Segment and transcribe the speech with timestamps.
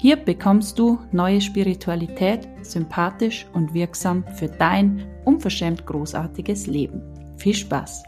[0.00, 7.02] Hier bekommst du neue Spiritualität, sympathisch und wirksam für dein unverschämt großartiges Leben.
[7.36, 8.04] Viel Spaß!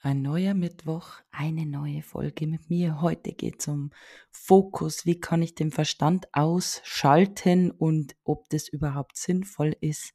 [0.00, 3.02] Ein neuer Mittwoch, eine neue Folge mit mir.
[3.02, 3.90] Heute geht es um
[4.30, 5.04] Fokus.
[5.04, 10.14] Wie kann ich den Verstand ausschalten und ob das überhaupt sinnvoll ist?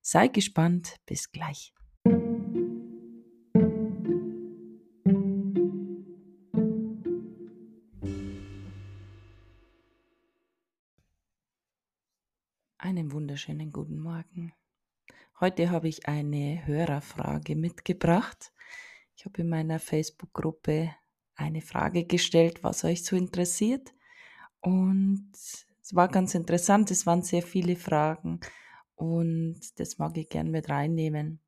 [0.00, 0.94] Sei gespannt.
[1.06, 1.74] Bis gleich.
[12.88, 14.54] Einen wunderschönen guten Morgen.
[15.40, 18.50] Heute habe ich eine Hörerfrage mitgebracht.
[19.14, 20.94] Ich habe in meiner Facebook-Gruppe
[21.34, 23.92] eine Frage gestellt, was euch so interessiert.
[24.60, 28.40] Und es war ganz interessant, es waren sehr viele Fragen
[28.94, 31.40] und das mag ich gern mit reinnehmen.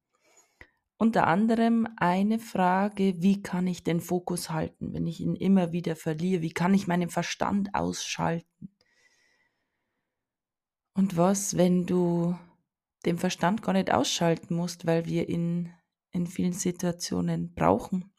[0.98, 5.96] Unter anderem eine Frage, wie kann ich den Fokus halten, wenn ich ihn immer wieder
[5.96, 6.42] verliere?
[6.42, 8.68] Wie kann ich meinen Verstand ausschalten?
[11.00, 12.36] Und was, wenn du
[13.06, 15.72] den Verstand gar nicht ausschalten musst, weil wir ihn
[16.10, 18.12] in vielen Situationen brauchen?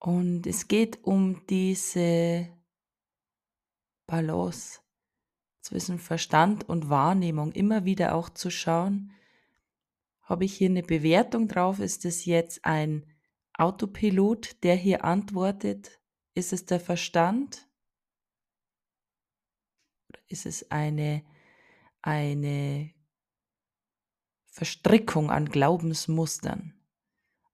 [0.00, 2.48] Und es geht um diese
[4.08, 4.80] Balance
[5.60, 9.12] zwischen Verstand und Wahrnehmung, immer wieder auch zu schauen,
[10.22, 11.78] habe ich hier eine Bewertung drauf?
[11.78, 13.06] Ist es jetzt ein
[13.56, 16.00] Autopilot, der hier antwortet?
[16.34, 17.69] Ist es der Verstand?
[20.30, 21.22] Ist es eine,
[22.00, 22.92] eine
[24.46, 26.74] Verstrickung an Glaubensmustern.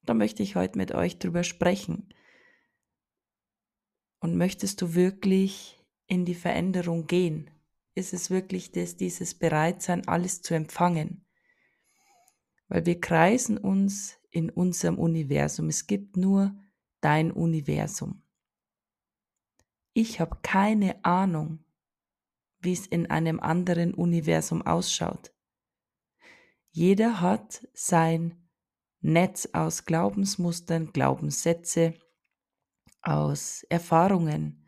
[0.04, 2.14] Da möchte ich heute mit euch drüber sprechen.
[4.20, 7.50] Und möchtest du wirklich in die Veränderung gehen?
[7.94, 11.26] Ist es wirklich das, dieses Bereitsein, alles zu empfangen?
[12.68, 15.68] Weil wir kreisen uns in unserem Universum.
[15.68, 16.54] Es gibt nur
[17.00, 18.22] dein Universum.
[19.92, 21.65] Ich habe keine Ahnung,
[22.60, 25.32] wie es in einem anderen Universum ausschaut.
[26.70, 28.48] Jeder hat sein
[29.00, 31.94] Netz aus Glaubensmustern, Glaubenssätze,
[33.02, 34.66] aus Erfahrungen,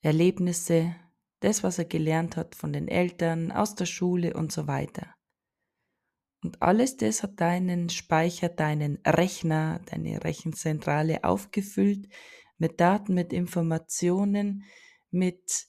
[0.00, 0.96] Erlebnisse,
[1.40, 5.14] das, was er gelernt hat von den Eltern, aus der Schule und so weiter.
[6.42, 12.08] Und alles das hat deinen Speicher, deinen Rechner, deine Rechenzentrale aufgefüllt
[12.58, 14.64] mit Daten, mit Informationen,
[15.10, 15.66] mit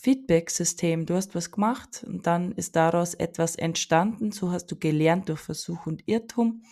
[0.00, 1.06] Feedback-System.
[1.06, 4.32] Du hast was gemacht und dann ist daraus etwas entstanden.
[4.32, 6.62] So hast du gelernt durch Versuch und Irrtum.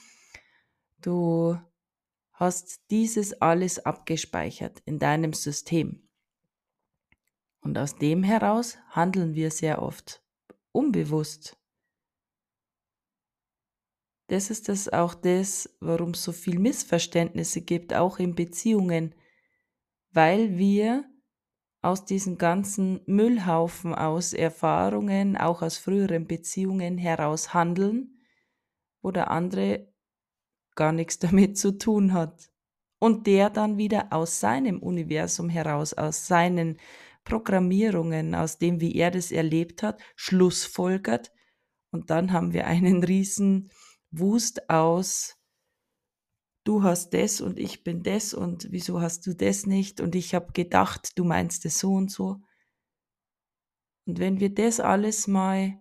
[1.01, 1.59] Du
[2.33, 6.09] hast dieses alles abgespeichert in deinem System.
[7.61, 10.23] Und aus dem heraus handeln wir sehr oft
[10.73, 11.57] unbewusst.
[14.29, 19.15] Das ist das auch das, warum es so viel Missverständnisse gibt, auch in Beziehungen,
[20.11, 21.05] weil wir
[21.81, 28.19] aus diesem ganzen Müllhaufen aus Erfahrungen, auch aus früheren Beziehungen heraus handeln,
[29.01, 29.93] wo der andere
[30.75, 32.51] gar nichts damit zu tun hat.
[33.01, 36.79] Und der dann wieder aus seinem Universum heraus, aus seinen
[37.23, 41.31] Programmierungen, aus dem, wie er das erlebt hat, Schlussfolgert.
[41.93, 43.71] Und dann haben wir einen riesen
[44.11, 45.38] Wust aus
[46.69, 50.35] du hast das und ich bin das und wieso hast du das nicht und ich
[50.35, 52.43] habe gedacht, du meinst es so und so.
[54.07, 55.81] Und wenn wir das alles mal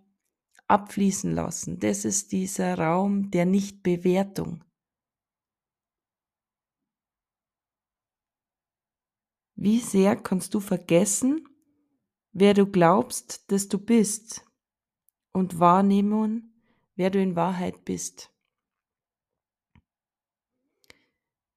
[0.67, 4.63] abfließen lassen, das ist dieser Raum der Nichtbewertung.
[9.55, 11.49] Wie sehr kannst du vergessen,
[12.31, 14.45] wer du glaubst, dass du bist
[15.33, 16.63] und wahrnehmen,
[16.95, 18.31] wer du in Wahrheit bist?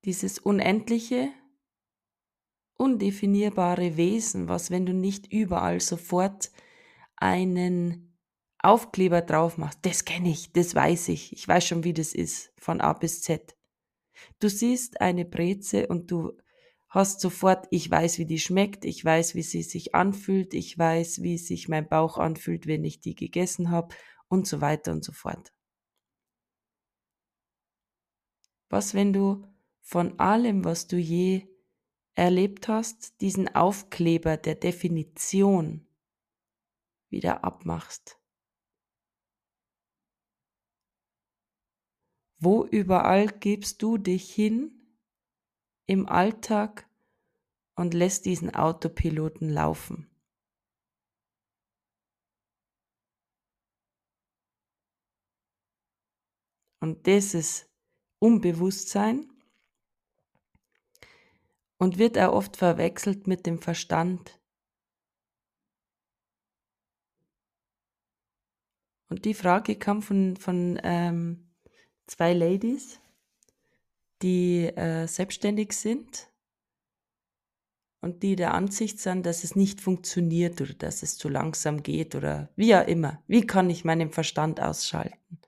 [0.05, 1.31] Dieses unendliche,
[2.76, 6.50] undefinierbare Wesen, was, wenn du nicht überall sofort
[7.17, 8.19] einen
[8.58, 12.52] Aufkleber drauf machst, das kenne ich, das weiß ich, ich weiß schon, wie das ist,
[12.58, 13.56] von A bis Z.
[14.38, 16.32] Du siehst eine Breze und du
[16.88, 21.23] hast sofort, ich weiß, wie die schmeckt, ich weiß, wie sie sich anfühlt, ich weiß,
[21.23, 23.94] wie sich mein Bauch anfühlt, wenn ich die gegessen habe
[24.29, 25.52] und so weiter und so fort.
[28.69, 29.47] Was, wenn du
[29.80, 31.48] von allem, was du je
[32.14, 35.86] erlebt hast, diesen Aufkleber der Definition
[37.08, 38.20] wieder abmachst.
[42.38, 44.96] Wo überall gibst du dich hin
[45.86, 46.88] im Alltag
[47.74, 50.06] und lässt diesen Autopiloten laufen?
[56.80, 57.70] Und das ist
[58.18, 59.29] Unbewusstsein
[61.80, 64.38] und wird auch oft verwechselt mit dem Verstand.
[69.08, 71.50] Und die Frage kam von, von ähm,
[72.06, 73.00] zwei Ladies,
[74.22, 76.30] die äh, selbstständig sind
[78.02, 82.14] und die der Ansicht sind, dass es nicht funktioniert oder dass es zu langsam geht
[82.14, 83.22] oder wie auch immer.
[83.26, 85.40] Wie kann ich meinen Verstand ausschalten?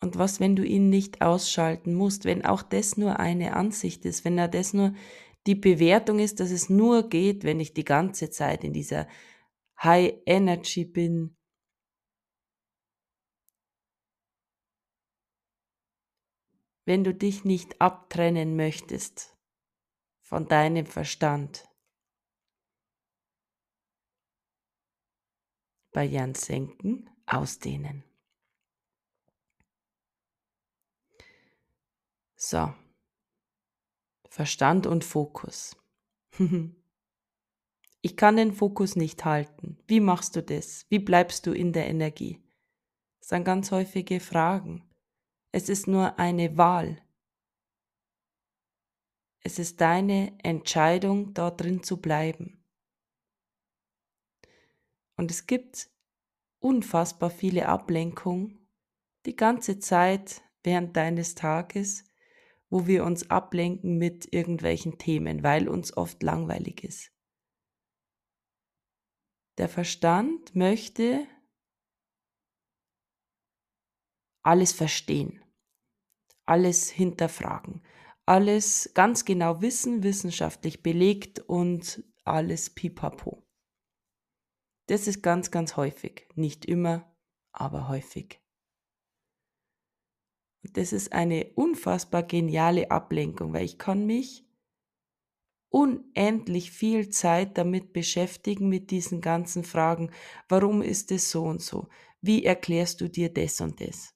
[0.00, 4.24] Und was, wenn du ihn nicht ausschalten musst, wenn auch das nur eine Ansicht ist,
[4.24, 4.94] wenn er das nur
[5.46, 9.06] die Bewertung ist, dass es nur geht, wenn ich die ganze Zeit in dieser
[9.82, 11.36] High Energy bin.
[16.86, 19.36] Wenn du dich nicht abtrennen möchtest
[20.22, 21.68] von deinem Verstand.
[25.92, 28.04] Bei Jan senken, ausdehnen.
[32.46, 32.74] So.
[34.28, 35.78] Verstand und Fokus.
[38.02, 39.78] ich kann den Fokus nicht halten.
[39.86, 40.84] Wie machst du das?
[40.90, 42.44] Wie bleibst du in der Energie?
[43.18, 44.86] Das sind ganz häufige Fragen.
[45.52, 47.00] Es ist nur eine Wahl.
[49.40, 52.62] Es ist deine Entscheidung, dort drin zu bleiben.
[55.16, 55.88] Und es gibt
[56.58, 58.68] unfassbar viele Ablenkungen
[59.24, 62.04] die ganze Zeit während deines Tages
[62.74, 67.12] wo wir uns ablenken mit irgendwelchen Themen, weil uns oft langweilig ist.
[69.58, 71.24] Der Verstand möchte
[74.42, 75.40] alles verstehen,
[76.46, 77.80] alles hinterfragen,
[78.26, 83.46] alles ganz genau wissen, wissenschaftlich belegt und alles pipapo.
[84.88, 86.26] Das ist ganz, ganz häufig.
[86.34, 87.16] Nicht immer,
[87.52, 88.43] aber häufig.
[90.72, 94.44] Das ist eine unfassbar geniale Ablenkung, weil ich kann mich
[95.68, 100.10] unendlich viel Zeit damit beschäftigen, mit diesen ganzen Fragen.
[100.48, 101.88] Warum ist es so und so?
[102.20, 104.14] Wie erklärst du dir das und das?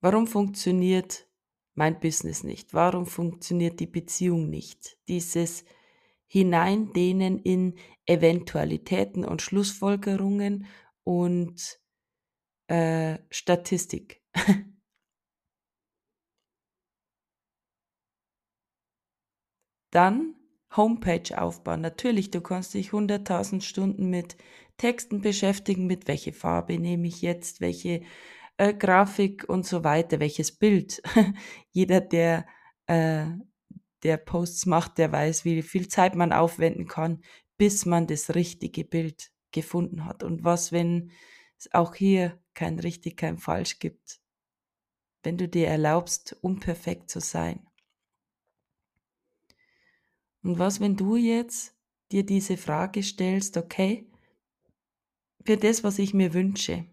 [0.00, 1.28] Warum funktioniert
[1.74, 2.72] mein Business nicht?
[2.72, 4.96] Warum funktioniert die Beziehung nicht?
[5.08, 5.64] Dieses
[6.28, 7.74] Hineindehnen in
[8.06, 10.66] Eventualitäten und Schlussfolgerungen
[11.02, 11.80] und
[12.68, 14.22] äh, Statistik.
[19.90, 20.34] Dann
[20.76, 21.80] Homepage aufbauen.
[21.80, 24.36] Natürlich, du kannst dich 100.000 Stunden mit
[24.76, 28.02] Texten beschäftigen, mit welche Farbe nehme ich jetzt, welche
[28.58, 31.02] äh, Grafik und so weiter, welches Bild.
[31.70, 32.46] Jeder, der,
[32.86, 33.26] äh,
[34.02, 37.22] der Posts macht, der weiß, wie viel Zeit man aufwenden kann,
[37.56, 40.22] bis man das richtige Bild gefunden hat.
[40.22, 41.10] Und was, wenn
[41.58, 44.20] es auch hier kein richtig, kein falsch gibt.
[45.22, 47.66] Wenn du dir erlaubst, unperfekt zu sein.
[50.42, 51.74] Und was, wenn du jetzt
[52.12, 54.10] dir diese Frage stellst, okay,
[55.44, 56.86] für das, was ich mir wünsche,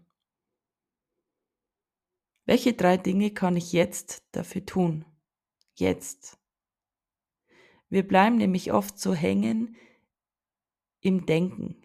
[2.46, 5.04] welche drei Dinge kann ich jetzt dafür tun?
[5.76, 6.38] Jetzt.
[7.88, 9.76] Wir bleiben nämlich oft so hängen
[11.00, 11.82] im Denken,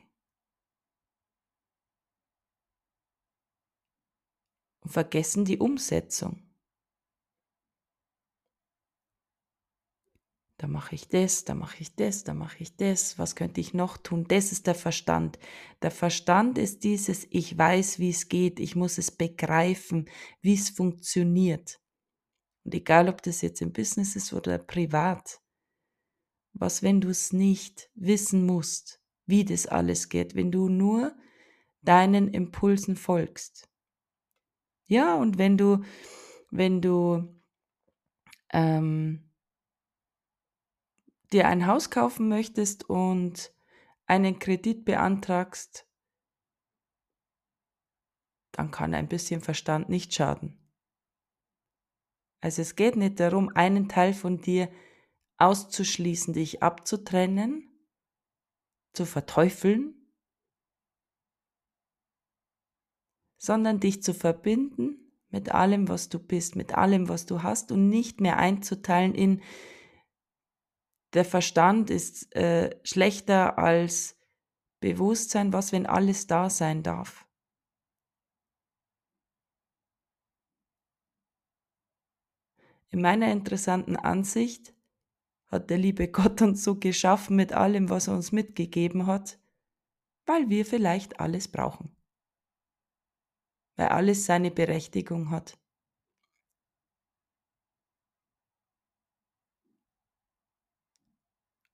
[4.89, 6.41] und vergessen die Umsetzung.
[10.58, 13.75] Da mache ich das, da mache ich das, da mache ich das, was könnte ich
[13.75, 14.25] noch tun?
[14.27, 15.38] Das ist der Verstand.
[15.84, 20.10] Der Verstand ist dieses, ich weiß, wie es geht, ich muss es begreifen,
[20.41, 21.79] wie es funktioniert.
[22.63, 25.39] Und egal, ob das jetzt im Business ist oder privat,
[26.53, 31.15] was, wenn du es nicht wissen musst, wie das alles geht, wenn du nur
[31.84, 33.69] deinen Impulsen folgst.
[34.89, 35.84] Ja, und wenn du,
[36.50, 37.39] wenn du
[38.51, 39.31] ähm,
[41.31, 43.53] dir ein Haus kaufen möchtest und
[44.08, 45.88] einen Kredit beantragst,
[48.51, 50.58] dann kann ein bisschen Verstand nicht schaden.
[52.41, 54.72] Also es geht nicht darum, einen Teil von dir
[55.38, 57.69] auszuschließen, dich abzutrennen,
[58.93, 59.99] zu verteufeln,
[63.39, 67.89] sondern dich zu verbinden mit allem, was du bist, mit allem, was du hast und
[67.89, 69.41] nicht mehr einzuteilen in
[71.13, 74.15] der Verstand ist äh, schlechter als
[74.79, 77.25] Bewusstsein, was wenn alles da sein darf.
[82.91, 84.74] In meiner interessanten Ansicht
[85.48, 89.39] hat der liebe Gott uns so geschaffen mit allem, was er uns mitgegeben hat,
[90.25, 91.99] weil wir vielleicht alles brauchen.
[93.79, 95.57] Weil alles seine Berechtigung hat.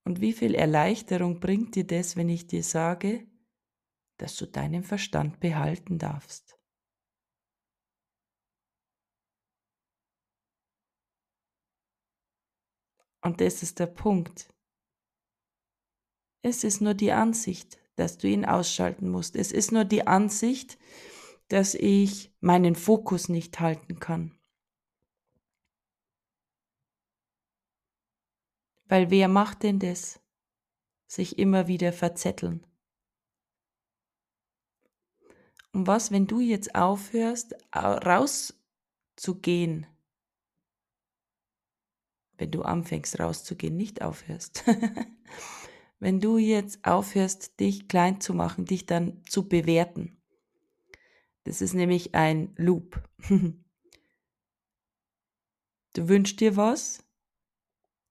[0.04, 3.26] Und wie viel Erleichterung bringt dir das, wenn ich dir sage,
[4.18, 6.60] dass du deinen Verstand behalten darfst?
[13.24, 14.54] Und das ist der Punkt.
[16.44, 19.36] Es ist nur die Ansicht, dass du ihn ausschalten musst.
[19.36, 21.15] Es ist nur die Ansicht, dass
[21.74, 24.38] ich meinen Fokus nicht halten kann.
[28.88, 30.20] Weil wer macht denn das?
[31.08, 32.66] Sich immer wieder verzetteln.
[35.72, 38.46] Und was, wenn du jetzt aufhörst, rauszugehen
[42.38, 44.64] wenn du anfängst rauszugehen, nicht aufhörst.
[46.00, 50.15] wenn du jetzt aufhörst, dich klein zu machen, dich dann zu bewerten.
[51.46, 53.02] Das ist nämlich ein Loop.
[53.30, 53.56] du
[55.96, 57.06] wünschst dir was,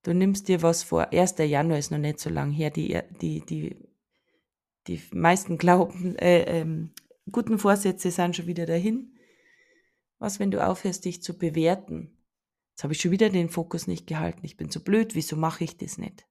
[0.03, 1.11] du nimmst dir was vor.
[1.13, 1.35] 1.
[1.39, 2.71] Januar ist noch nicht so lang her.
[2.71, 3.75] Die, die, die,
[4.87, 6.91] die meisten glauben, äh, ähm,
[7.31, 9.17] guten Vorsätze sind schon wieder dahin.
[10.17, 12.17] Was, wenn du aufhörst, dich zu bewerten?
[12.71, 14.45] Jetzt habe ich schon wieder den Fokus nicht gehalten.
[14.45, 16.25] Ich bin so blöd, wieso mache ich das nicht?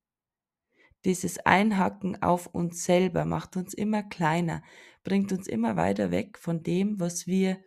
[1.05, 4.63] Dieses Einhacken auf uns selber macht uns immer kleiner,
[5.03, 7.63] bringt uns immer weiter weg von dem, was wir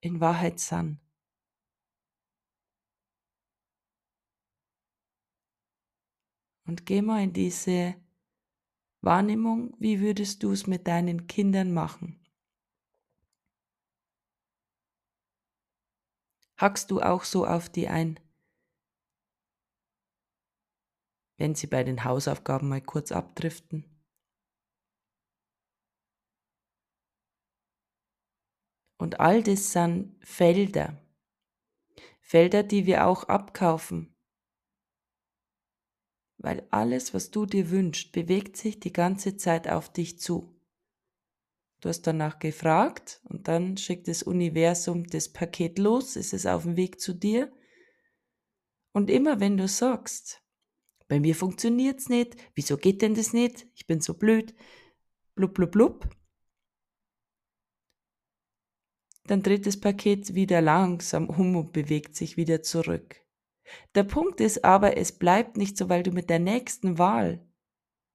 [0.00, 1.00] in Wahrheit sind.
[6.66, 7.94] Und geh mal in diese
[9.00, 12.20] Wahrnehmung, wie würdest du es mit deinen Kindern machen?
[16.58, 18.18] Hackst du auch so auf die ein?
[21.38, 23.84] Wenn sie bei den Hausaufgaben mal kurz abdriften?
[28.98, 31.00] Und all das sind Felder.
[32.20, 34.14] Felder, die wir auch abkaufen.
[36.38, 40.60] Weil alles, was du dir wünschst, bewegt sich die ganze Zeit auf dich zu.
[41.80, 46.64] Du hast danach gefragt und dann schickt das Universum das Paket los, ist es auf
[46.64, 47.52] dem Weg zu dir.
[48.92, 50.42] Und immer wenn du sagst,
[51.08, 54.54] bei mir funktioniert's nicht, wieso geht denn das nicht, ich bin so blöd,
[55.34, 56.08] blub, blub, blub,
[59.26, 63.16] dann dreht das Paket wieder langsam um und bewegt sich wieder zurück.
[63.94, 67.46] Der Punkt ist aber, es bleibt nicht so, weil du mit der nächsten Wahl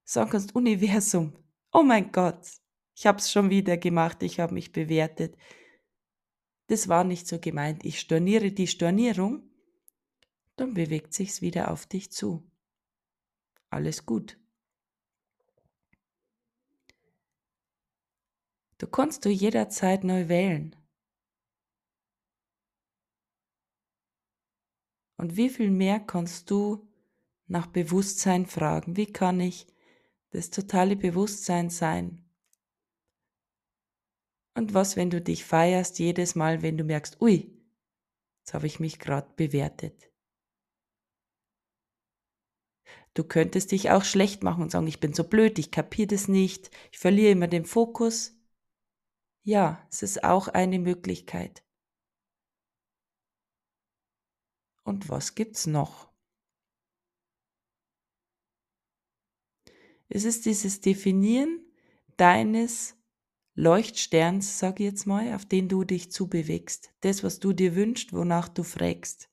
[0.04, 1.34] sagen kannst, Universum,
[1.72, 2.42] oh mein Gott,
[2.96, 5.36] ich habe es schon wieder gemacht, ich habe mich bewertet.
[6.68, 7.86] Das war nicht so gemeint.
[7.86, 9.44] Ich storniere die Stornierung,
[10.56, 12.44] dann bewegt sich's wieder auf dich zu.
[13.74, 14.38] Alles gut.
[18.78, 20.76] Du kannst du jederzeit neu wählen.
[25.18, 26.88] Und wie viel mehr kannst du
[27.48, 28.96] nach Bewusstsein fragen?
[28.96, 29.66] Wie kann ich
[30.30, 32.24] das totale Bewusstsein sein?
[34.54, 37.52] Und was, wenn du dich feierst jedes Mal, wenn du merkst, ui,
[38.38, 40.13] jetzt habe ich mich gerade bewertet.
[43.14, 46.28] Du könntest dich auch schlecht machen und sagen, ich bin so blöd, ich kapiere das
[46.28, 48.36] nicht, ich verliere immer den Fokus.
[49.44, 51.64] Ja, es ist auch eine Möglichkeit.
[54.84, 56.12] Und was gibt's noch?
[60.10, 61.66] Es ist dieses Definieren
[62.18, 62.96] deines
[63.56, 66.94] Leuchtsterns, sag ich jetzt mal, auf den du dich zubewegst.
[67.02, 69.30] Das, was du dir wünschst, wonach du fragst.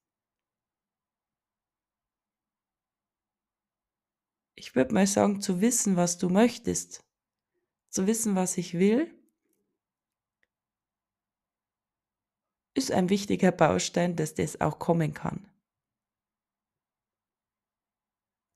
[4.60, 7.02] Ich würde mal sagen, zu wissen, was du möchtest,
[7.88, 9.10] zu wissen, was ich will,
[12.74, 15.50] ist ein wichtiger Baustein, dass das auch kommen kann.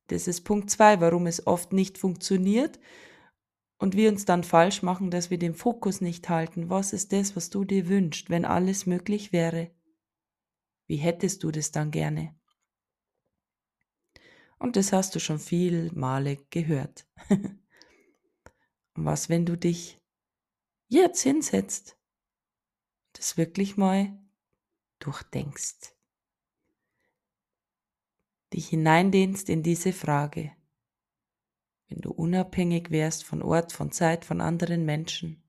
[0.08, 2.78] Das ist Punkt zwei, warum es oft nicht funktioniert
[3.78, 6.68] und wir uns dann falsch machen, dass wir den Fokus nicht halten.
[6.68, 9.70] Was ist das, was du dir wünschst, wenn alles möglich wäre?
[10.86, 12.38] Wie hättest du das dann gerne?
[14.64, 17.06] Und das hast du schon viel Male gehört.
[18.94, 20.00] was, wenn du dich
[20.88, 21.98] jetzt hinsetzt,
[23.12, 24.18] das wirklich mal
[25.00, 25.94] durchdenkst,
[28.54, 30.56] dich hineindehnst in diese Frage,
[31.88, 35.46] wenn du unabhängig wärst von Ort, von Zeit, von anderen Menschen,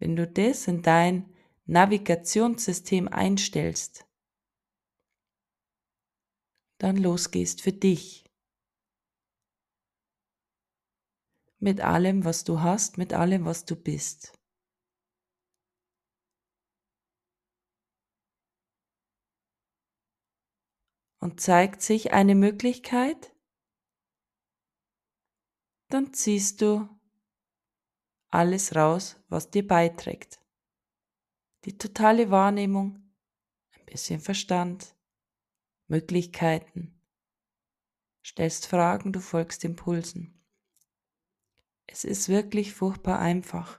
[0.00, 1.32] wenn du das in dein
[1.66, 4.08] Navigationssystem einstellst,
[6.82, 8.24] dann losgehst für dich.
[11.60, 14.36] Mit allem, was du hast, mit allem, was du bist.
[21.20, 23.32] Und zeigt sich eine Möglichkeit,
[25.88, 26.88] dann ziehst du
[28.32, 30.40] alles raus, was dir beiträgt.
[31.64, 32.96] Die totale Wahrnehmung,
[33.70, 34.96] ein bisschen Verstand,
[35.92, 36.98] Möglichkeiten.
[38.24, 40.42] Stellst Fragen, du folgst Impulsen.
[41.86, 43.78] Es ist wirklich furchtbar einfach.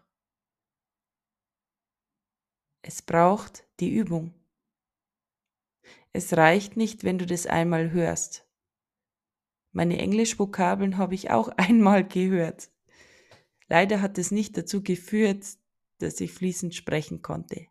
[2.84, 4.32] Es braucht die Übung.
[6.12, 8.48] Es reicht nicht, wenn du das einmal hörst.
[9.72, 12.70] Meine Englischvokabeln habe ich auch einmal gehört.
[13.70, 15.58] Leider hat es nicht dazu geführt,
[15.98, 17.66] dass ich fließend sprechen konnte.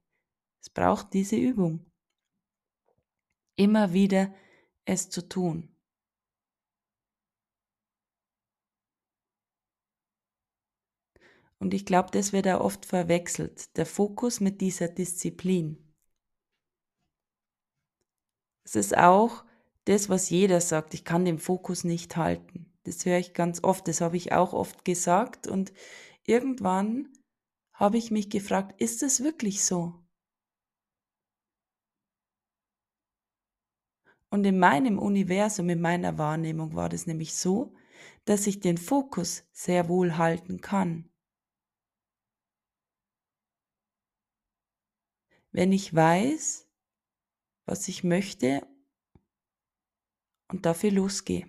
[0.60, 1.91] Es braucht diese Übung.
[3.62, 4.34] Immer wieder
[4.86, 5.68] es zu tun.
[11.60, 15.94] Und ich glaube, das wird auch oft verwechselt, der Fokus mit dieser Disziplin.
[18.64, 19.44] Es ist auch
[19.84, 22.66] das, was jeder sagt, ich kann den Fokus nicht halten.
[22.82, 25.72] Das höre ich ganz oft, das habe ich auch oft gesagt und
[26.24, 27.12] irgendwann
[27.74, 30.01] habe ich mich gefragt, ist es wirklich so?
[34.32, 37.74] Und in meinem Universum, in meiner Wahrnehmung war das nämlich so,
[38.24, 41.10] dass ich den Fokus sehr wohl halten kann.
[45.50, 46.66] Wenn ich weiß,
[47.66, 48.66] was ich möchte
[50.48, 51.46] und dafür losgehe.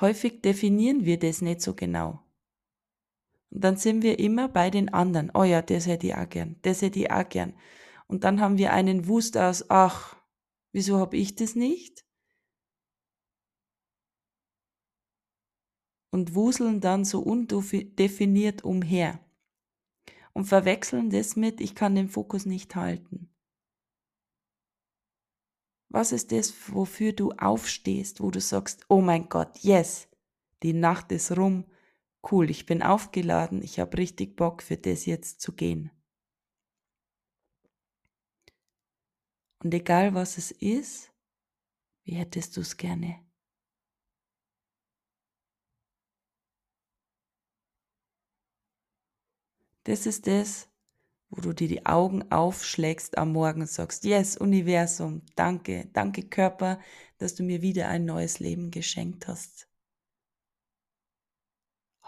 [0.00, 2.27] Häufig definieren wir das nicht so genau.
[3.50, 5.30] Und dann sind wir immer bei den anderen.
[5.34, 7.54] Oh ja, das hätte ich auch gern, das hätte ich auch gern.
[8.06, 10.16] Und dann haben wir einen Wust aus, ach,
[10.72, 12.04] wieso habe ich das nicht?
[16.10, 19.20] Und wuseln dann so undefiniert umher
[20.32, 23.28] und verwechseln das mit, ich kann den Fokus nicht halten.
[25.90, 30.08] Was ist das, wofür du aufstehst, wo du sagst, oh mein Gott, yes,
[30.62, 31.64] die Nacht ist rum,
[32.22, 35.90] cool, ich bin aufgeladen, ich habe richtig Bock für das jetzt zu gehen.
[39.62, 41.12] Und egal was es ist,
[42.04, 43.20] wie hättest du es gerne?
[49.84, 50.68] Das ist das,
[51.30, 56.80] wo du dir die Augen aufschlägst am Morgen und sagst, yes, Universum, danke, danke Körper,
[57.18, 59.67] dass du mir wieder ein neues Leben geschenkt hast.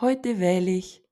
[0.01, 1.05] Heute wähle ich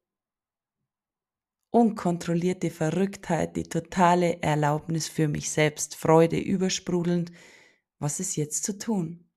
[1.71, 7.31] unkontrollierte Verrücktheit, die totale Erlaubnis für mich selbst, Freude übersprudelnd.
[7.99, 9.31] Was ist jetzt zu tun?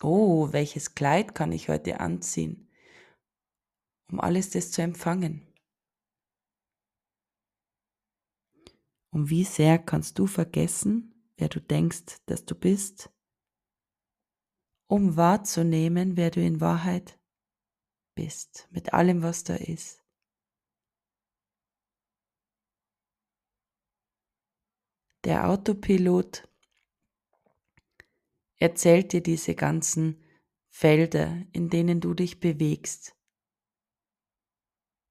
[0.00, 2.70] Oh, welches Kleid kann ich heute anziehen,
[4.08, 5.52] um alles das zu empfangen?
[9.10, 13.10] Und wie sehr kannst du vergessen, wer du denkst, dass du bist?
[14.90, 17.16] Um wahrzunehmen, wer du in Wahrheit
[18.16, 20.04] bist, mit allem, was da ist.
[25.22, 26.48] Der Autopilot
[28.56, 30.24] erzählt dir diese ganzen
[30.70, 33.14] Felder, in denen du dich bewegst.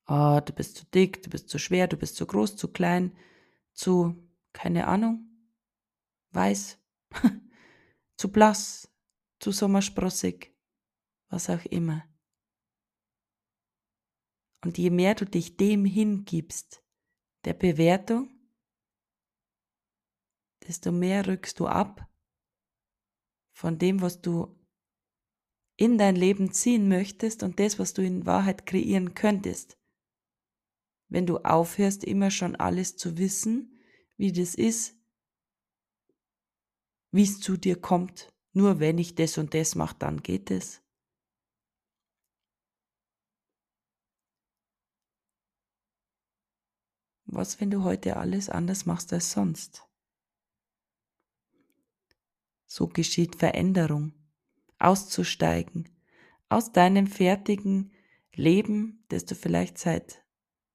[0.07, 3.15] Oh, du bist zu dick, du bist zu schwer, du bist zu groß, zu klein,
[3.71, 5.29] zu, keine Ahnung,
[6.31, 6.77] weiß,
[8.17, 8.88] zu blass,
[9.39, 10.53] zu sommersprossig,
[11.29, 12.03] was auch immer.
[14.63, 16.83] Und je mehr du dich dem hingibst,
[17.45, 18.29] der Bewertung,
[20.67, 22.05] desto mehr rückst du ab
[23.53, 24.55] von dem, was du
[25.77, 29.77] in dein Leben ziehen möchtest und das, was du in Wahrheit kreieren könntest.
[31.07, 33.79] Wenn du aufhörst, immer schon alles zu wissen,
[34.17, 34.95] wie das ist,
[37.11, 40.81] wie es zu dir kommt, nur wenn ich das und das mache, dann geht es.
[47.25, 49.87] Was, wenn du heute alles anders machst als sonst?
[52.67, 54.13] So geschieht Veränderung,
[54.77, 55.87] auszusteigen
[56.49, 57.93] aus deinem fertigen
[58.33, 60.25] Leben, das du vielleicht seit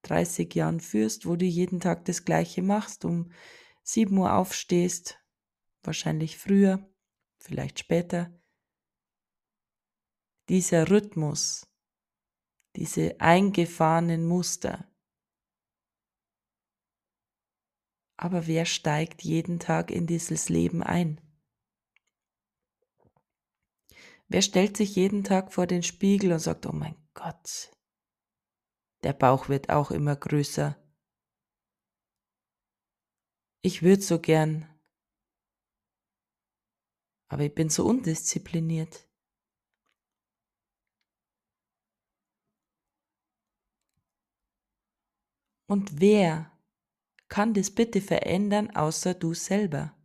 [0.01, 3.31] 30 Jahren führst, wo du jeden Tag das Gleiche machst, um
[3.83, 5.19] 7 Uhr aufstehst,
[5.83, 6.89] wahrscheinlich früher,
[7.45, 8.33] vielleicht später.
[10.49, 11.67] Dieser Rhythmus,
[12.75, 14.91] diese eingefahrenen Muster.
[18.17, 21.21] Aber wer steigt jeden Tag in dieses Leben ein?
[24.27, 27.71] Wer stellt sich jeden Tag vor den Spiegel und sagt, oh mein Gott,
[29.03, 30.75] der Bauch wird auch immer größer.
[33.61, 34.67] Ich würde so gern,
[37.27, 39.07] aber ich bin so undiszipliniert.
[45.67, 46.51] Und wer
[47.27, 49.95] kann das bitte verändern, außer du selber?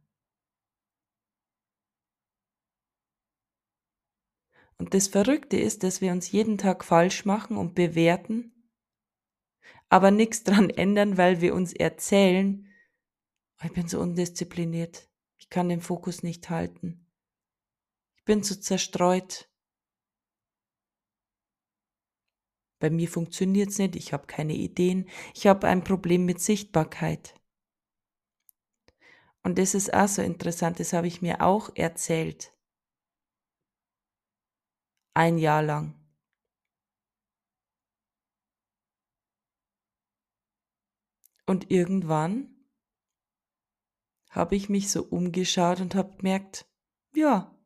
[4.78, 8.54] Und das Verrückte ist, dass wir uns jeden Tag falsch machen und bewerten,
[9.90, 12.66] aber nichts dran ändern, weil wir uns erzählen,
[13.60, 17.09] oh, ich bin so undiszipliniert, ich kann den Fokus nicht halten,
[18.30, 19.50] bin so zerstreut.
[22.78, 27.34] Bei mir funktioniert's nicht, ich habe keine Ideen, ich habe ein Problem mit Sichtbarkeit.
[29.42, 32.56] Und das ist auch so interessant, das habe ich mir auch erzählt
[35.14, 36.00] ein Jahr lang.
[41.46, 42.64] Und irgendwann
[44.30, 46.70] habe ich mich so umgeschaut und habe gemerkt,
[47.12, 47.59] ja,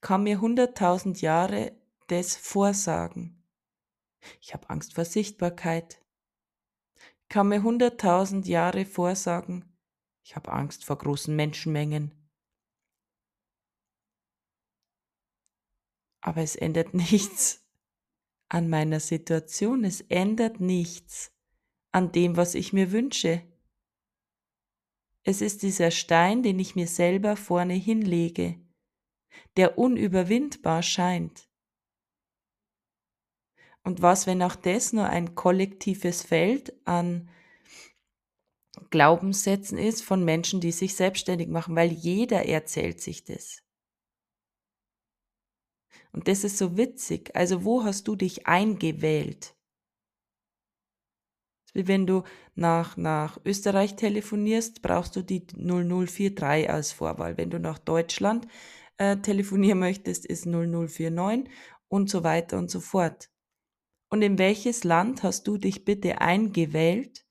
[0.00, 1.76] kann mir hunderttausend Jahre
[2.08, 3.42] das vorsagen.
[4.40, 6.02] Ich habe Angst vor Sichtbarkeit.
[6.96, 9.64] Ich kann mir hunderttausend Jahre vorsagen,
[10.24, 12.12] ich habe Angst vor großen Menschenmengen.
[16.20, 17.64] Aber es ändert nichts
[18.48, 19.84] an meiner Situation.
[19.84, 21.32] Es ändert nichts
[21.92, 23.42] an dem, was ich mir wünsche.
[25.22, 28.60] Es ist dieser Stein, den ich mir selber vorne hinlege,
[29.56, 31.48] der unüberwindbar scheint.
[33.82, 37.28] Und was, wenn auch das nur ein kollektives Feld an
[38.90, 43.62] Glaubenssätzen ist von Menschen, die sich selbstständig machen, weil jeder erzählt sich das.
[46.12, 47.34] Und das ist so witzig.
[47.36, 49.54] Also wo hast du dich eingewählt?
[51.72, 52.24] Wie wenn du
[52.56, 57.36] nach, nach Österreich telefonierst, brauchst du die 0043 als Vorwahl.
[57.36, 58.48] Wenn du nach Deutschland
[59.00, 61.52] äh, telefonieren möchtest, ist 0049
[61.88, 63.30] und so weiter und so fort.
[64.08, 67.26] Und in welches Land hast du dich bitte eingewählt?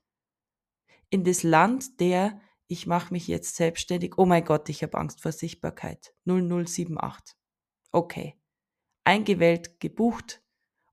[1.10, 5.22] In das Land der, ich mache mich jetzt selbstständig, oh mein Gott, ich habe Angst
[5.22, 6.14] vor Sichtbarkeit.
[6.26, 7.36] 0078.
[7.92, 8.40] Okay
[9.10, 10.44] eingewählt, gebucht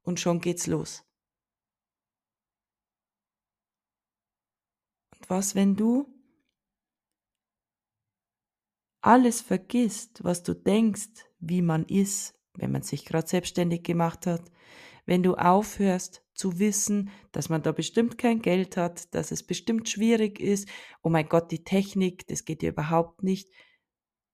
[0.02, 1.04] und schon geht's los.
[5.14, 6.15] Und was, wenn du
[9.06, 14.50] alles vergisst, was du denkst, wie man ist, wenn man sich gerade selbstständig gemacht hat,
[15.06, 19.88] wenn du aufhörst zu wissen, dass man da bestimmt kein Geld hat, dass es bestimmt
[19.88, 20.68] schwierig ist,
[21.02, 23.48] oh mein Gott, die Technik, das geht ja überhaupt nicht,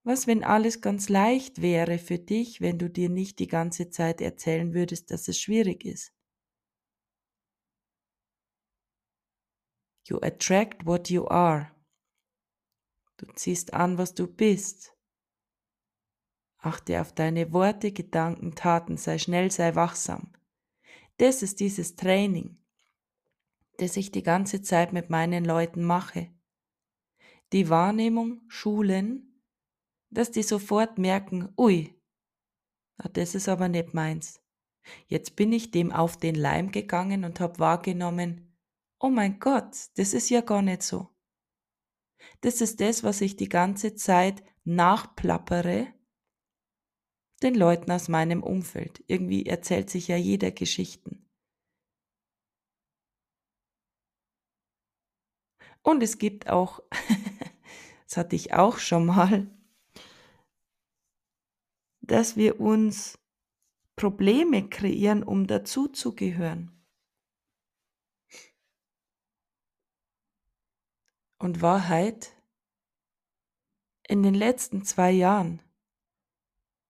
[0.03, 4.19] was, wenn alles ganz leicht wäre für dich, wenn du dir nicht die ganze Zeit
[4.19, 6.11] erzählen würdest, dass es schwierig ist?
[10.05, 11.72] You attract what you are.
[13.17, 14.95] Du ziehst an, was du bist.
[16.57, 20.31] Achte auf deine Worte, Gedanken, Taten, sei schnell, sei wachsam.
[21.17, 22.57] Das ist dieses Training,
[23.77, 26.31] das ich die ganze Zeit mit meinen Leuten mache.
[27.51, 29.41] Die Wahrnehmung schulen,
[30.09, 31.93] dass die sofort merken, ui,
[33.13, 34.41] das ist aber nicht meins.
[35.07, 38.57] Jetzt bin ich dem auf den Leim gegangen und habe wahrgenommen,
[38.99, 41.12] oh mein Gott, das ist ja gar nicht so.
[42.43, 45.93] Das ist das, was ich die ganze Zeit nachplappere
[47.41, 49.01] den Leuten aus meinem Umfeld.
[49.07, 51.25] Irgendwie erzählt sich ja jeder Geschichten.
[55.83, 56.81] Und es gibt auch,
[58.07, 59.49] das hatte ich auch schon mal,
[62.01, 63.17] dass wir uns
[63.95, 66.71] Probleme kreieren, um dazuzugehören.
[71.37, 72.32] Und Wahrheit,
[74.07, 75.61] in den letzten zwei Jahren,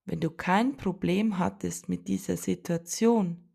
[0.05, 3.49] wenn du kein Problem hattest mit dieser Situation,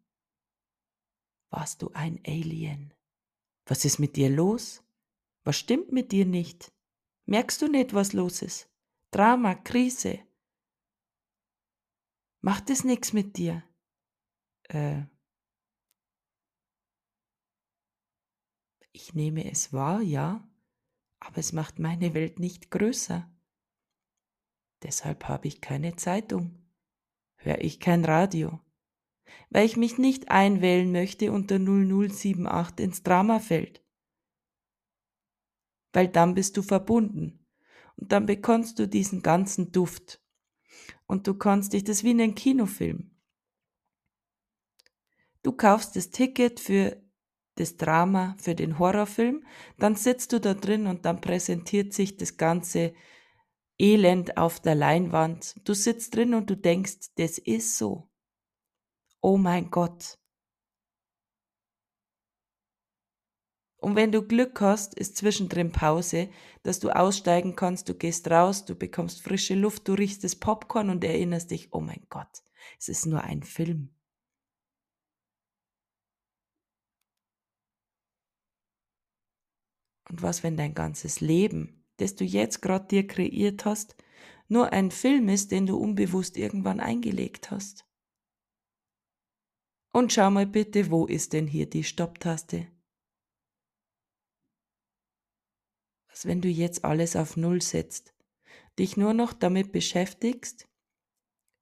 [1.51, 2.95] warst du ein Alien.
[3.67, 4.83] Was ist mit dir los?
[5.45, 6.73] Was stimmt mit dir nicht?
[7.27, 8.71] Merkst du nicht, was los ist?
[9.11, 10.21] Drama, Krise,
[12.41, 13.65] Macht es nichts mit dir?
[14.69, 15.03] Äh,
[18.93, 20.49] ich nehme es wahr, ja,
[21.21, 23.29] aber es macht meine Welt nicht größer.
[24.83, 26.63] Deshalb habe ich keine Zeitung,
[27.37, 28.61] höre ich kein Radio,
[29.51, 33.83] weil ich mich nicht einwählen möchte unter 0078 ins Dramafeld.
[35.93, 37.47] Weil dann bist du verbunden.
[37.97, 40.23] Und dann bekommst du diesen ganzen Duft.
[41.07, 43.11] Und du kannst dich, das wie in einem Kinofilm.
[45.43, 47.03] Du kaufst das Ticket für
[47.59, 49.45] das Drama, für den Horrorfilm,
[49.79, 52.95] dann sitzt du da drin und dann präsentiert sich das ganze
[53.79, 55.57] Elend auf der Leinwand.
[55.65, 58.11] Du sitzt drin und du denkst, das ist so.
[59.21, 60.19] Oh mein Gott.
[63.81, 66.29] Und wenn du Glück hast, ist zwischendrin Pause,
[66.65, 70.91] dass du aussteigen kannst, du gehst raus, du bekommst frische Luft, du riechst das Popcorn
[70.91, 72.43] und erinnerst dich, oh mein Gott,
[72.79, 73.95] es ist nur ein Film.
[80.11, 83.97] Und was, wenn dein ganzes Leben, das du jetzt gerade dir kreiert hast,
[84.49, 87.87] nur ein Film ist, den du unbewusst irgendwann eingelegt hast?
[89.93, 92.67] Und schau mal bitte, wo ist denn hier die Stopptaste?
[96.09, 98.15] Was, wenn du jetzt alles auf Null setzt,
[98.79, 100.69] dich nur noch damit beschäftigst,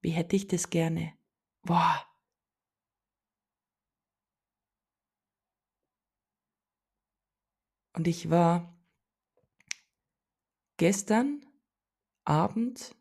[0.01, 1.15] wie hätte ich das gerne?
[1.63, 2.07] Boah.
[7.95, 8.76] Und ich war
[10.77, 11.45] gestern
[12.25, 12.95] Abend,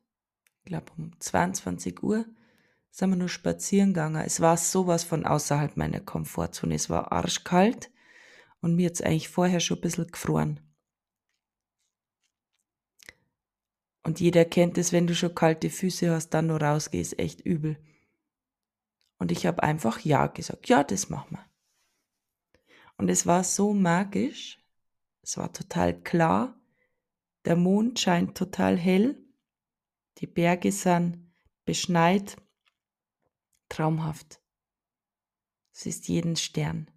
[0.60, 2.26] ich glaube um 22 Uhr,
[2.92, 4.24] sind wir nur spazieren gegangen.
[4.26, 6.76] Es war sowas von außerhalb meiner Komfortzone.
[6.76, 7.92] Es war arschkalt
[8.62, 10.62] und mir jetzt eigentlich vorher schon ein bisschen gefroren.
[14.04, 17.78] Und jeder kennt es, wenn du schon kalte Füße hast, dann nur rausgehst, echt übel.
[19.18, 20.70] Und ich habe einfach Ja gesagt.
[20.70, 21.46] Ja, das machen wir.
[22.98, 24.60] Und es war so magisch.
[25.22, 26.56] Es war total klar.
[27.46, 29.24] Der Mond scheint total hell.
[30.18, 31.32] Die Berge sind
[31.64, 32.38] beschneit.
[33.70, 34.42] Traumhaft.
[35.72, 36.90] Es ist jeden Stern.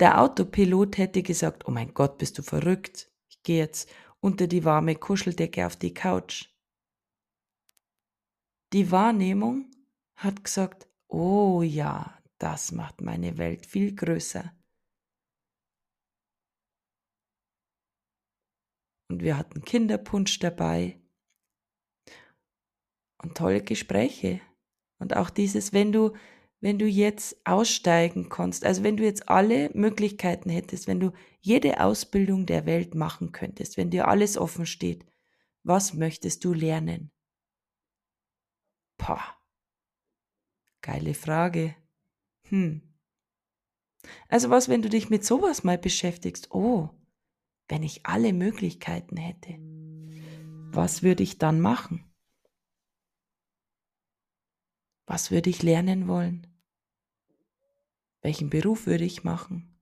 [0.00, 3.12] Der Autopilot hätte gesagt, oh mein Gott, bist du verrückt.
[3.28, 6.48] Ich gehe jetzt unter die warme Kuscheldecke auf die Couch.
[8.72, 9.70] Die Wahrnehmung
[10.14, 14.52] hat gesagt, oh ja, das macht meine Welt viel größer.
[19.12, 20.98] Und wir hatten Kinderpunsch dabei
[23.22, 24.40] und tolle Gespräche.
[24.98, 26.14] Und auch dieses, wenn du,
[26.60, 31.80] wenn du jetzt aussteigen kannst, also wenn du jetzt alle Möglichkeiten hättest, wenn du jede
[31.80, 35.04] Ausbildung der Welt machen könntest, wenn dir alles offen steht,
[35.62, 37.12] was möchtest du lernen?
[38.96, 39.36] Pah.
[40.80, 41.76] Geile Frage.
[42.48, 42.80] Hm.
[44.28, 46.50] Also was, wenn du dich mit sowas mal beschäftigst?
[46.50, 46.88] Oh,
[47.72, 49.56] wenn ich alle Möglichkeiten hätte,
[50.74, 52.04] was würde ich dann machen?
[55.06, 56.46] Was würde ich lernen wollen?
[58.20, 59.80] Welchen Beruf würde ich machen?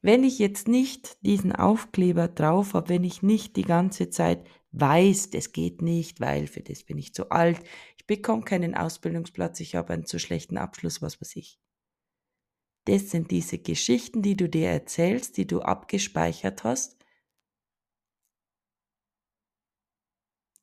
[0.00, 5.30] Wenn ich jetzt nicht diesen Aufkleber drauf habe, wenn ich nicht die ganze Zeit weiß,
[5.30, 7.60] das geht nicht, weil für das bin ich zu alt,
[7.96, 11.61] ich bekomme keinen Ausbildungsplatz, ich habe einen zu schlechten Abschluss, was weiß ich.
[12.84, 16.96] Das sind diese Geschichten, die du dir erzählst, die du abgespeichert hast,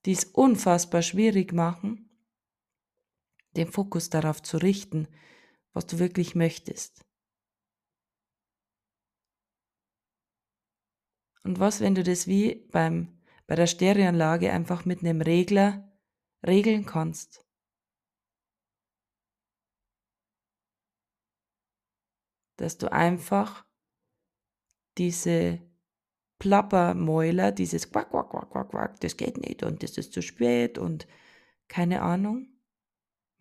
[0.05, 2.09] die es unfassbar schwierig machen,
[3.55, 5.07] den Fokus darauf zu richten,
[5.73, 7.05] was du wirklich möchtest.
[11.43, 15.91] Und was, wenn du das wie beim, bei der Stereoanlage einfach mit einem Regler
[16.45, 17.48] regeln kannst?
[22.59, 23.65] Dass du einfach
[24.97, 25.61] diese
[26.39, 30.77] Plappermäuler, dieses Quack, Quack, Quack, Quack, Quack, das geht nicht und das ist zu spät
[30.77, 31.07] und
[31.69, 32.59] keine Ahnung,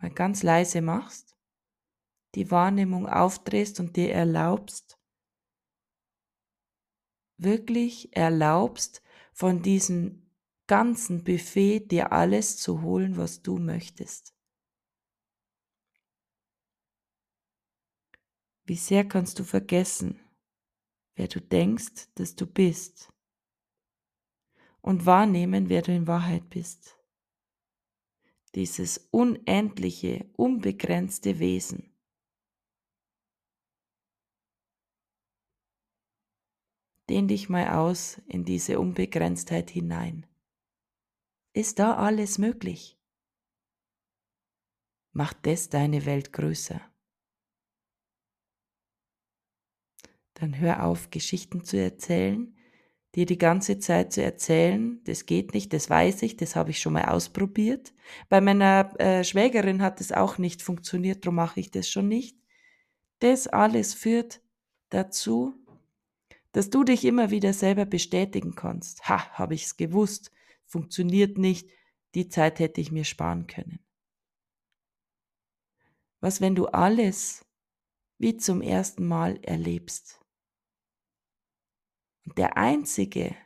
[0.00, 1.36] mal ganz leise machst,
[2.36, 5.00] die Wahrnehmung aufdrehst und dir erlaubst,
[7.38, 9.02] wirklich erlaubst,
[9.32, 10.30] von diesem
[10.68, 14.37] ganzen Buffet dir alles zu holen, was du möchtest.
[18.68, 20.20] Wie sehr kannst du vergessen,
[21.16, 23.12] wer du denkst, dass du bist
[24.80, 26.98] und wahrnehmen, wer du in Wahrheit bist
[28.54, 31.94] dieses unendliche, unbegrenzte Wesen.
[37.08, 40.26] Dehn dich mal aus in diese Unbegrenztheit hinein.
[41.54, 42.98] ist da alles möglich.
[45.12, 46.80] Macht das deine Welt größer.
[50.40, 52.56] Dann hör auf, Geschichten zu erzählen,
[53.14, 56.80] dir die ganze Zeit zu erzählen, das geht nicht, das weiß ich, das habe ich
[56.80, 57.92] schon mal ausprobiert.
[58.28, 62.38] Bei meiner äh, Schwägerin hat es auch nicht funktioniert, darum mache ich das schon nicht.
[63.18, 64.40] Das alles führt
[64.90, 65.54] dazu,
[66.52, 69.08] dass du dich immer wieder selber bestätigen kannst.
[69.08, 70.30] Ha, habe ich es gewusst,
[70.66, 71.68] funktioniert nicht,
[72.14, 73.80] die Zeit hätte ich mir sparen können.
[76.20, 77.44] Was, wenn du alles
[78.18, 80.17] wie zum ersten Mal erlebst?
[82.36, 83.36] Der Einzige,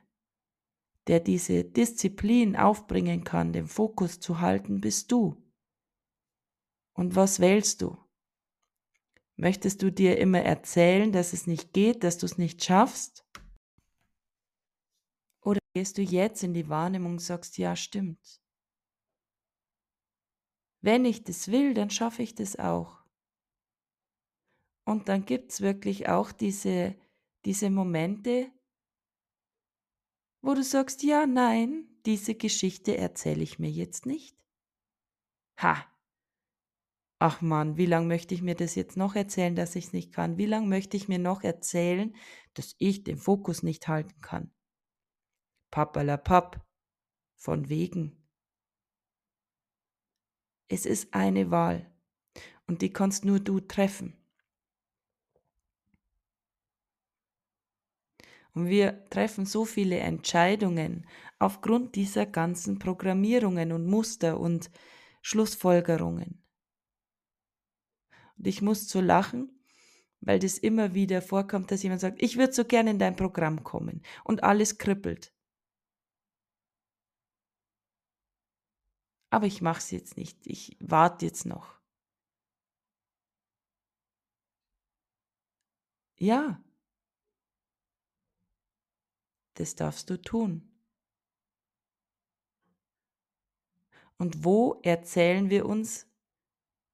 [1.06, 5.36] der diese Disziplin aufbringen kann, den Fokus zu halten, bist du.
[6.94, 7.96] Und was wählst du?
[9.36, 13.26] Möchtest du dir immer erzählen, dass es nicht geht, dass du es nicht schaffst?
[15.40, 18.40] Oder gehst du jetzt in die Wahrnehmung und sagst, ja, stimmt.
[20.80, 23.02] Wenn ich das will, dann schaffe ich das auch.
[24.84, 26.96] Und dann gibt es wirklich auch diese,
[27.44, 28.50] diese Momente,
[30.42, 34.36] wo du sagst, ja, nein, diese Geschichte erzähle ich mir jetzt nicht.
[35.58, 35.86] Ha!
[37.20, 40.12] Ach man, wie lange möchte ich mir das jetzt noch erzählen, dass ich es nicht
[40.12, 40.38] kann?
[40.38, 42.16] Wie lange möchte ich mir noch erzählen,
[42.54, 44.52] dass ich den Fokus nicht halten kann?
[45.70, 46.66] Pappalapapp.
[47.36, 48.28] Von wegen.
[50.68, 51.92] Es ist eine Wahl
[52.66, 54.21] und die kannst nur du treffen.
[58.54, 61.06] Und wir treffen so viele Entscheidungen
[61.38, 64.70] aufgrund dieser ganzen Programmierungen und Muster und
[65.22, 66.42] Schlussfolgerungen.
[68.36, 69.64] Und ich muss so lachen,
[70.20, 73.64] weil das immer wieder vorkommt, dass jemand sagt, ich würde so gerne in dein Programm
[73.64, 75.32] kommen und alles kribbelt.
[79.30, 81.80] Aber ich mache es jetzt nicht, ich warte jetzt noch.
[86.18, 86.62] Ja,
[89.54, 90.68] das darfst du tun.
[94.18, 96.06] Und wo erzählen wir uns,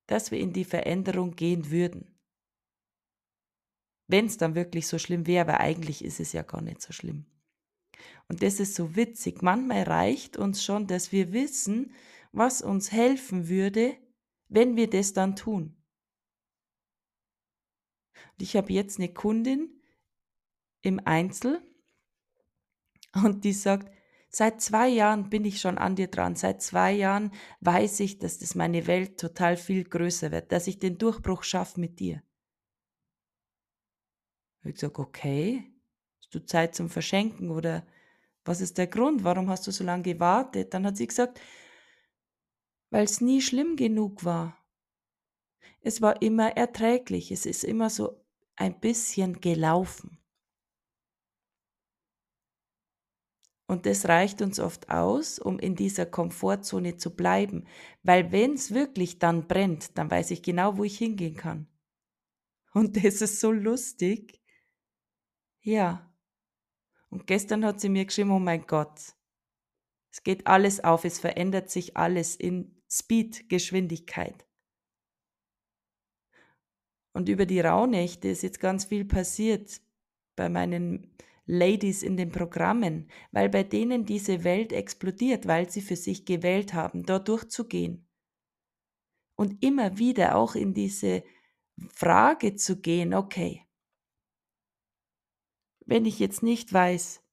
[0.06, 2.18] dass wir in die Veränderung gehen würden?
[4.06, 6.92] Wenn es dann wirklich so schlimm wäre, weil eigentlich ist es ja gar nicht so
[6.92, 7.26] schlimm.
[8.28, 9.42] Und das ist so witzig.
[9.42, 11.94] Manchmal reicht uns schon, dass wir wissen,
[12.32, 13.96] was uns helfen würde,
[14.48, 15.76] wenn wir das dann tun.
[18.14, 19.82] Und ich habe jetzt eine Kundin
[20.82, 21.62] im Einzel,
[23.14, 23.92] und die sagt,
[24.30, 26.36] seit zwei Jahren bin ich schon an dir dran.
[26.36, 30.78] Seit zwei Jahren weiß ich, dass das meine Welt total viel größer wird, dass ich
[30.78, 32.22] den Durchbruch schaffe mit dir.
[34.64, 35.72] Ich sage, okay,
[36.18, 37.86] hast du Zeit zum Verschenken oder
[38.44, 39.24] was ist der Grund?
[39.24, 40.74] Warum hast du so lange gewartet?
[40.74, 41.40] Dann hat sie gesagt,
[42.90, 44.56] weil es nie schlimm genug war.
[45.80, 48.24] Es war immer erträglich, es ist immer so
[48.56, 50.17] ein bisschen gelaufen.
[53.68, 57.66] Und das reicht uns oft aus, um in dieser Komfortzone zu bleiben.
[58.02, 61.68] Weil wenn es wirklich dann brennt, dann weiß ich genau, wo ich hingehen kann.
[62.72, 64.40] Und das ist so lustig.
[65.60, 66.10] Ja.
[67.10, 69.14] Und gestern hat sie mir geschrieben, oh mein Gott,
[70.10, 74.46] es geht alles auf, es verändert sich alles in Speed-Geschwindigkeit.
[77.12, 79.82] Und über die Rauhnächte ist jetzt ganz viel passiert
[80.36, 81.14] bei meinen
[81.50, 86.74] Ladies in den Programmen, weil bei denen diese Welt explodiert, weil sie für sich gewählt
[86.74, 88.06] haben, dort durchzugehen.
[89.34, 91.24] Und immer wieder auch in diese
[91.88, 93.66] Frage zu gehen, okay,
[95.86, 97.24] wenn ich jetzt nicht weiß,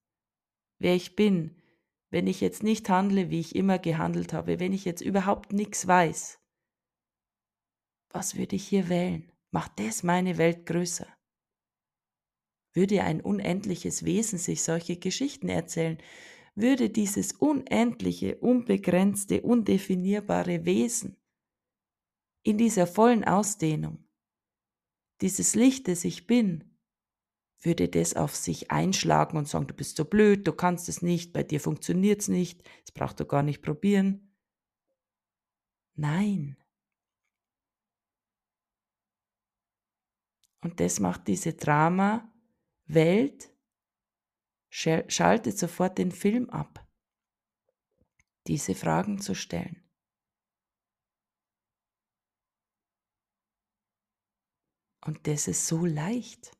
[0.80, 1.62] wer ich bin,
[2.10, 5.88] wenn ich jetzt nicht handle, wie ich immer gehandelt habe, wenn ich jetzt überhaupt nichts
[5.88, 6.40] weiß,
[8.12, 9.30] was würde ich hier wählen?
[9.52, 11.15] Macht das meine Welt größer?
[12.76, 15.98] Würde ein unendliches Wesen sich solche Geschichten erzählen,
[16.54, 21.18] würde dieses unendliche, unbegrenzte, undefinierbare Wesen
[22.44, 24.08] in dieser vollen Ausdehnung,
[25.22, 26.78] dieses Licht, das ich bin,
[27.62, 31.34] würde das auf sich einschlagen und sagen, du bist so blöd, du kannst es nicht,
[31.34, 34.36] bei dir funktioniert es nicht, das brauchst du gar nicht probieren.
[35.96, 36.58] Nein.
[40.62, 42.32] Und das macht diese Drama
[42.86, 43.52] Welt
[44.70, 46.86] schaltet sofort den Film ab,
[48.48, 49.82] diese Fragen zu stellen.
[55.06, 56.52] Und das ist so leicht.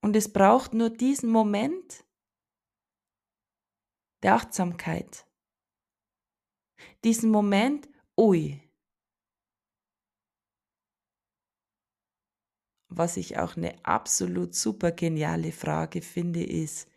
[0.00, 2.04] Und es braucht nur diesen Moment
[4.22, 5.26] der Achtsamkeit,
[7.04, 8.67] diesen Moment, ui.
[12.88, 16.88] Was ich auch eine absolut super geniale Frage finde, ist,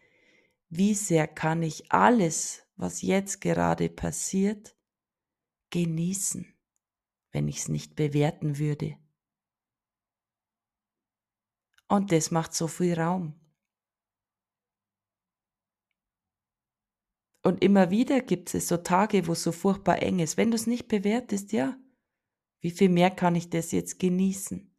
[0.70, 4.76] wie sehr kann ich alles, was jetzt gerade passiert,
[5.70, 6.54] genießen,
[7.32, 8.98] wenn ich es nicht bewerten würde?
[11.89, 13.38] Und das macht so viel Raum.
[17.44, 20.38] Und immer wieder gibt es so Tage, wo es so furchtbar eng ist.
[20.38, 21.78] Wenn du es nicht bewertest, ja,
[22.62, 24.70] wie viel mehr kann ich das jetzt genießen?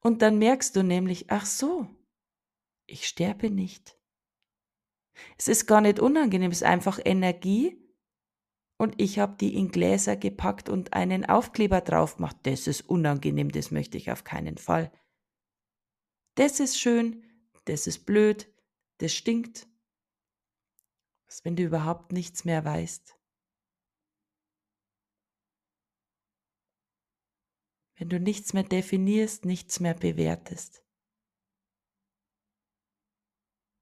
[0.00, 1.88] Und dann merkst du nämlich, ach so,
[2.86, 3.96] ich sterbe nicht.
[5.36, 7.88] Es ist gar nicht unangenehm, es ist einfach Energie,
[8.78, 12.36] und ich habe die in Gläser gepackt und einen Aufkleber drauf gemacht.
[12.44, 14.92] Das ist unangenehm, das möchte ich auf keinen Fall.
[16.36, 17.24] Das ist schön,
[17.64, 18.48] das ist blöd,
[18.98, 19.66] das stinkt.
[21.26, 23.17] Was, wenn du überhaupt nichts mehr weißt?
[27.98, 30.84] Wenn du nichts mehr definierst, nichts mehr bewertest.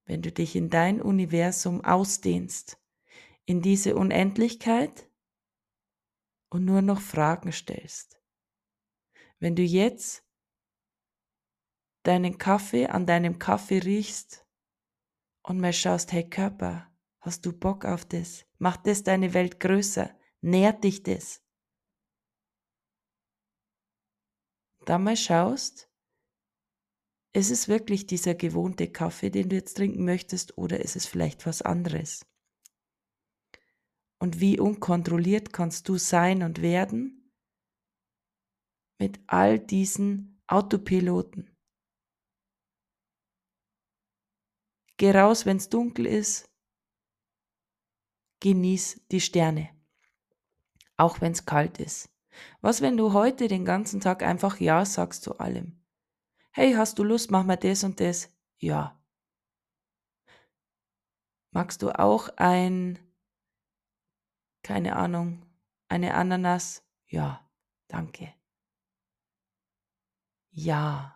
[0.07, 2.79] Wenn du dich in dein Universum ausdehnst
[3.47, 5.09] in diese Unendlichkeit
[6.51, 8.21] und nur noch Fragen stellst.
[9.39, 10.25] Wenn du jetzt
[12.03, 14.47] deinen Kaffee an deinem Kaffee riechst
[15.43, 16.91] und mal schaust, hey Körper,
[17.21, 18.47] hast du Bock auf das?
[18.59, 20.11] Macht das deine Welt größer?
[20.41, 21.45] Nährt dich das?
[24.87, 25.91] Dann mal schaust,
[27.34, 31.45] ist es wirklich dieser gewohnte Kaffee, den du jetzt trinken möchtest, oder ist es vielleicht
[31.45, 32.24] was anderes?
[34.18, 37.32] Und wie unkontrolliert kannst du sein und werden
[38.99, 41.55] mit all diesen Autopiloten?
[44.97, 46.49] Geh raus, wenn es dunkel ist.
[48.41, 49.68] Genieß die Sterne,
[50.97, 52.16] auch wenn es kalt ist.
[52.61, 55.80] Was, wenn du heute den ganzen Tag einfach Ja sagst zu allem?
[56.53, 58.30] Hey, hast du Lust, mach mal das und das?
[58.59, 58.99] Ja.
[61.51, 62.99] Magst du auch ein
[64.66, 65.47] keine Ahnung,
[65.89, 66.82] eine Ananas?
[67.07, 67.49] Ja,
[67.87, 68.34] danke.
[70.51, 71.14] Ja.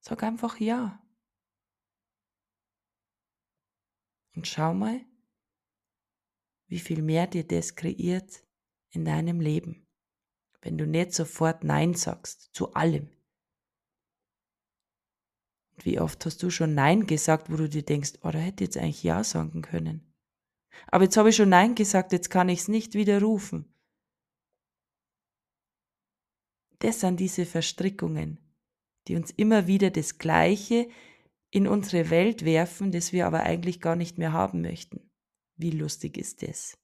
[0.00, 1.00] Sag einfach ja.
[4.36, 5.00] Und schau mal,
[6.66, 8.44] wie viel mehr dir das kreiert
[8.94, 9.86] in deinem Leben,
[10.62, 13.08] wenn du nicht sofort Nein sagst zu allem.
[15.72, 18.64] Und wie oft hast du schon Nein gesagt, wo du dir denkst, oh, da hätte
[18.64, 20.14] jetzt eigentlich Ja sagen können.
[20.88, 23.72] Aber jetzt habe ich schon Nein gesagt, jetzt kann ich es nicht widerrufen.
[26.80, 28.38] Das sind diese Verstrickungen,
[29.08, 30.88] die uns immer wieder das Gleiche
[31.50, 35.10] in unsere Welt werfen, das wir aber eigentlich gar nicht mehr haben möchten.
[35.56, 36.76] Wie lustig ist das?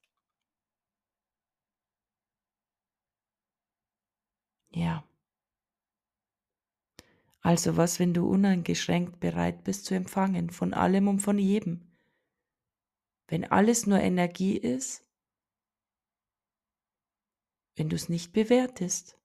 [4.70, 5.04] Ja.
[7.42, 11.82] Also was, wenn du uneingeschränkt bereit bist zu empfangen, von allem und von jedem?
[13.28, 15.06] Wenn alles nur Energie ist,
[17.76, 19.18] wenn du es nicht bewertest,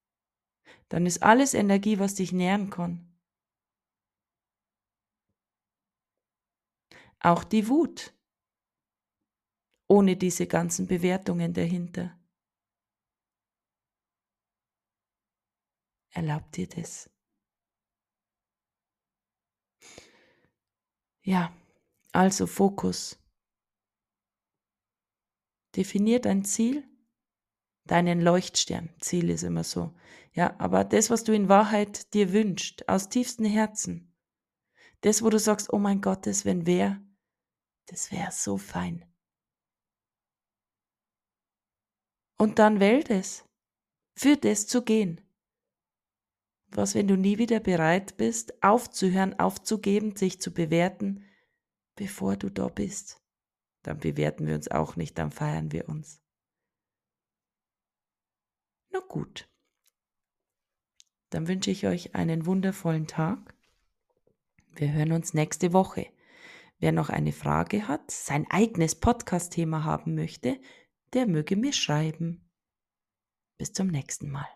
[0.90, 3.08] dann ist alles Energie, was dich nähren kann.
[7.20, 8.14] Auch die Wut,
[9.88, 12.16] ohne diese ganzen Bewertungen dahinter.
[16.16, 17.10] Erlaub dir das.
[21.22, 21.54] Ja,
[22.14, 23.20] also Fokus.
[25.76, 26.88] Definiert ein Ziel,
[27.84, 28.96] deinen Leuchtstern.
[29.02, 29.94] Ziel ist immer so.
[30.32, 34.16] Ja, aber das, was du in Wahrheit dir wünschst, aus tiefstem Herzen.
[35.02, 37.04] Das, wo du sagst, oh mein Gott, das wenn wer,
[37.88, 39.06] das wäre so fein.
[42.38, 43.44] Und dann wählt es,
[44.18, 45.25] für das zu gehen.
[46.76, 51.24] Was, wenn du nie wieder bereit bist, aufzuhören, aufzugeben, sich zu bewerten,
[51.96, 53.22] bevor du da bist?
[53.86, 56.20] dann bewerten wir uns auch nicht, dann feiern wir uns.
[58.90, 59.48] Na gut.
[61.30, 63.54] Dann wünsche ich euch einen wundervollen Tag.
[64.74, 66.08] Wir hören uns nächste Woche.
[66.80, 70.60] Wer noch eine Frage hat, sein eigenes Podcast-Thema haben möchte,
[71.14, 72.50] der möge mir schreiben.
[73.58, 74.48] Bis zum nächsten Mal.